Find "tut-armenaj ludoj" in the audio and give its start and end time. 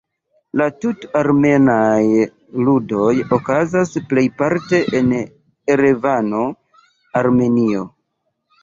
0.85-3.13